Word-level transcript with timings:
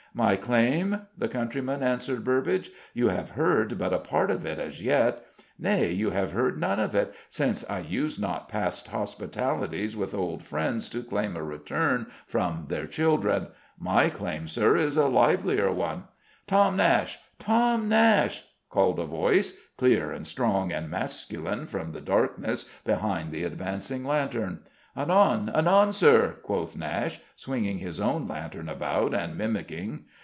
"My 0.13 0.35
claim?" 0.35 1.03
the 1.17 1.29
countryman 1.29 1.81
answered 1.81 2.25
Burbage. 2.25 2.69
"You 2.93 3.07
have 3.07 3.29
heard 3.29 3.77
but 3.77 3.93
a 3.93 3.97
part 3.97 4.29
of 4.29 4.45
it 4.45 4.59
as 4.59 4.83
yet. 4.83 5.25
Nay, 5.57 5.93
you 5.93 6.09
have 6.09 6.33
heard 6.33 6.59
none 6.59 6.81
of 6.81 6.93
it, 6.93 7.13
since 7.29 7.63
I 7.69 7.79
use 7.79 8.19
not 8.19 8.49
past 8.49 8.89
hospitalities 8.89 9.95
with 9.95 10.13
old 10.13 10.43
friends 10.43 10.89
to 10.89 11.01
claim 11.01 11.37
a 11.37 11.43
return 11.43 12.07
from 12.27 12.65
their 12.67 12.87
children. 12.87 13.47
My 13.79 14.09
claim, 14.09 14.49
Sir, 14.49 14.75
is 14.75 14.97
a 14.97 15.07
livelier 15.07 15.71
one" 15.71 16.03
"Tom 16.45 16.75
Nashe! 16.75 17.17
Tom 17.39 17.87
Nashe!" 17.87 18.49
called 18.69 18.99
a 18.99 19.05
voice, 19.05 19.57
clear 19.77 20.11
and 20.11 20.27
strong 20.27 20.73
and 20.73 20.89
masculine, 20.89 21.67
from 21.67 21.93
the 21.93 22.01
darkness 22.01 22.69
behind 22.83 23.31
the 23.31 23.43
advancing 23.43 24.03
lantern. 24.03 24.59
"Anon, 24.95 25.49
anon, 25.55 25.93
Sir," 25.93 26.35
quoted 26.43 26.77
Nashe, 26.77 27.21
swinging 27.37 27.77
his 27.77 28.01
own 28.01 28.27
lantern 28.27 28.67
about 28.67 29.13
and 29.13 29.37
mimicking. 29.37 30.03